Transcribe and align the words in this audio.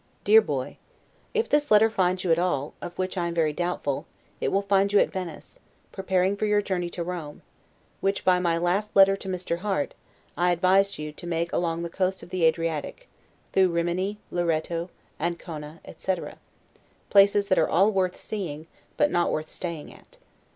DEAR 0.23 0.41
BOY: 0.41 0.77
If 1.35 1.47
this 1.47 1.69
letter 1.69 1.87
finds 1.91 2.23
you 2.23 2.31
at 2.31 2.39
all, 2.39 2.73
of 2.81 2.97
which 2.97 3.19
I 3.19 3.27
am 3.27 3.35
very 3.35 3.53
doubtful, 3.53 4.07
it 4.39 4.51
will 4.51 4.63
find 4.63 4.91
you 4.91 4.97
at 4.97 5.11
Venice, 5.11 5.59
preparing 5.91 6.35
for 6.35 6.47
your 6.47 6.59
journey 6.59 6.89
to 6.89 7.03
Rome; 7.03 7.43
which, 7.99 8.25
by 8.25 8.39
my 8.39 8.57
last 8.57 8.95
letter 8.95 9.15
to 9.17 9.27
Mr. 9.29 9.59
Harte, 9.59 9.93
I 10.35 10.49
advised 10.51 10.97
you 10.97 11.11
to 11.11 11.27
make 11.27 11.53
along 11.53 11.83
the 11.83 11.87
coast 11.87 12.23
of 12.23 12.31
the 12.31 12.45
Adriatic, 12.45 13.09
through 13.53 13.69
Rimini, 13.69 14.17
Loretto, 14.31 14.89
Ancona, 15.19 15.79
etc., 15.85 16.39
places 17.11 17.49
that 17.49 17.59
are 17.59 17.69
all 17.69 17.91
worth 17.91 18.17
seeing; 18.17 18.65
but 18.97 19.11
not 19.11 19.29
worth 19.29 19.51
staying 19.51 19.93
at. 19.93 20.17